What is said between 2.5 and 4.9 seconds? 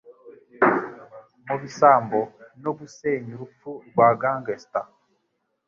no gusenya urupfu rwa gangster,